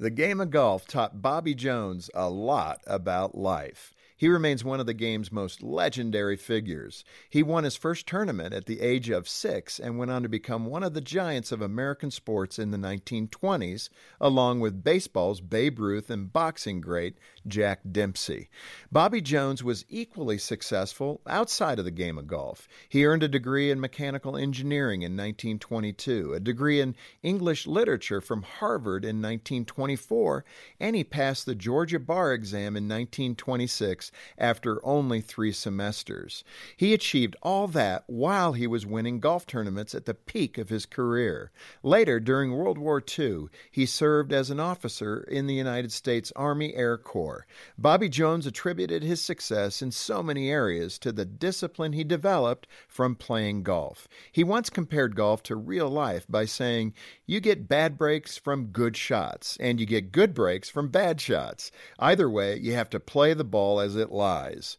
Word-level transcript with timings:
The 0.00 0.08
game 0.08 0.40
of 0.40 0.48
golf 0.48 0.86
taught 0.86 1.20
Bobby 1.20 1.54
Jones 1.54 2.08
a 2.14 2.30
lot 2.30 2.80
about 2.86 3.36
life. 3.36 3.92
He 4.20 4.28
remains 4.28 4.62
one 4.62 4.80
of 4.80 4.84
the 4.84 4.92
game's 4.92 5.32
most 5.32 5.62
legendary 5.62 6.36
figures. 6.36 7.06
He 7.30 7.42
won 7.42 7.64
his 7.64 7.74
first 7.74 8.06
tournament 8.06 8.52
at 8.52 8.66
the 8.66 8.82
age 8.82 9.08
of 9.08 9.26
six 9.26 9.80
and 9.80 9.96
went 9.96 10.10
on 10.10 10.22
to 10.24 10.28
become 10.28 10.66
one 10.66 10.82
of 10.82 10.92
the 10.92 11.00
giants 11.00 11.52
of 11.52 11.62
American 11.62 12.10
sports 12.10 12.58
in 12.58 12.70
the 12.70 12.76
1920s, 12.76 13.88
along 14.20 14.60
with 14.60 14.84
baseball's 14.84 15.40
Babe 15.40 15.78
Ruth 15.78 16.10
and 16.10 16.30
boxing 16.30 16.82
great 16.82 17.16
Jack 17.46 17.80
Dempsey. 17.90 18.50
Bobby 18.92 19.22
Jones 19.22 19.64
was 19.64 19.86
equally 19.88 20.36
successful 20.36 21.22
outside 21.26 21.78
of 21.78 21.86
the 21.86 21.90
game 21.90 22.18
of 22.18 22.26
golf. 22.26 22.68
He 22.90 23.06
earned 23.06 23.22
a 23.22 23.28
degree 23.28 23.70
in 23.70 23.80
mechanical 23.80 24.36
engineering 24.36 25.00
in 25.00 25.12
1922, 25.12 26.34
a 26.34 26.40
degree 26.40 26.82
in 26.82 26.94
English 27.22 27.66
literature 27.66 28.20
from 28.20 28.42
Harvard 28.42 29.02
in 29.02 29.16
1924, 29.22 30.44
and 30.78 30.94
he 30.94 31.04
passed 31.04 31.46
the 31.46 31.54
Georgia 31.54 31.98
bar 31.98 32.34
exam 32.34 32.76
in 32.76 32.86
1926 32.86 34.09
after 34.38 34.84
only 34.84 35.20
three 35.20 35.52
semesters. 35.52 36.44
He 36.76 36.94
achieved 36.94 37.36
all 37.42 37.68
that 37.68 38.04
while 38.06 38.52
he 38.52 38.66
was 38.66 38.86
winning 38.86 39.20
golf 39.20 39.46
tournaments 39.46 39.94
at 39.94 40.06
the 40.06 40.14
peak 40.14 40.58
of 40.58 40.68
his 40.68 40.86
career. 40.86 41.50
Later, 41.82 42.20
during 42.20 42.52
World 42.52 42.78
War 42.78 43.02
II, 43.18 43.46
he 43.70 43.86
served 43.86 44.32
as 44.32 44.50
an 44.50 44.60
officer 44.60 45.20
in 45.22 45.46
the 45.46 45.54
United 45.54 45.92
States 45.92 46.32
Army 46.36 46.74
Air 46.74 46.98
Corps. 46.98 47.46
Bobby 47.78 48.08
Jones 48.08 48.46
attributed 48.46 49.02
his 49.02 49.20
success 49.20 49.82
in 49.82 49.90
so 49.90 50.22
many 50.22 50.50
areas 50.50 50.98
to 50.98 51.12
the 51.12 51.24
discipline 51.24 51.92
he 51.92 52.04
developed 52.04 52.66
from 52.88 53.14
playing 53.14 53.62
golf. 53.62 54.08
He 54.32 54.44
once 54.44 54.70
compared 54.70 55.16
golf 55.16 55.42
to 55.44 55.56
real 55.56 55.88
life 55.88 56.26
by 56.28 56.44
saying, 56.44 56.94
You 57.26 57.40
get 57.40 57.68
bad 57.68 57.96
breaks 57.96 58.36
from 58.36 58.66
good 58.66 58.96
shots, 58.96 59.56
and 59.60 59.78
you 59.78 59.86
get 59.86 60.12
good 60.12 60.34
breaks 60.34 60.68
from 60.68 60.88
bad 60.88 61.20
shots. 61.20 61.70
Either 61.98 62.28
way, 62.28 62.56
you 62.58 62.74
have 62.74 62.90
to 62.90 63.00
play 63.00 63.34
the 63.34 63.44
ball 63.44 63.80
as 63.80 63.96
it 64.00 64.10
lies. 64.10 64.76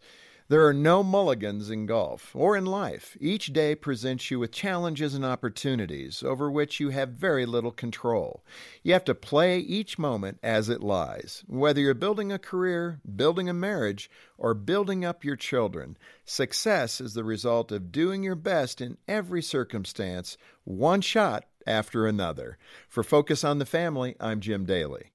There 0.52 0.68
are 0.68 0.74
no 0.74 1.02
mulligans 1.02 1.70
in 1.70 1.86
golf 1.86 2.36
or 2.36 2.58
in 2.58 2.66
life. 2.66 3.16
Each 3.22 3.54
day 3.54 3.74
presents 3.74 4.30
you 4.30 4.38
with 4.38 4.52
challenges 4.52 5.14
and 5.14 5.24
opportunities 5.24 6.24
over 6.24 6.52
which 6.52 6.78
you 6.78 6.90
have 6.90 7.12
very 7.12 7.46
little 7.46 7.72
control. 7.72 8.44
You 8.84 8.92
have 8.92 9.06
to 9.06 9.16
play 9.16 9.60
each 9.60 9.98
moment 9.98 10.40
as 10.44 10.68
it 10.68 10.84
lies. 10.84 11.46
Whether 11.48 11.80
you're 11.80 11.94
building 11.94 12.34
a 12.34 12.38
career, 12.38 13.00
building 13.16 13.48
a 13.48 13.54
marriage, 13.54 14.12
or 14.38 14.54
building 14.54 15.06
up 15.06 15.24
your 15.24 15.38
children, 15.38 15.96
success 16.26 17.00
is 17.00 17.14
the 17.14 17.24
result 17.24 17.72
of 17.72 17.94
doing 17.94 18.22
your 18.22 18.36
best 18.36 18.82
in 18.82 18.98
every 19.08 19.42
circumstance, 19.42 20.36
one 20.66 21.00
shot 21.00 21.46
after 21.66 22.08
another. 22.08 22.58
For 22.90 23.04
Focus 23.04 23.46
on 23.46 23.60
the 23.60 23.66
Family, 23.66 24.18
I'm 24.20 24.42
Jim 24.42 24.66
Daly. 24.66 25.12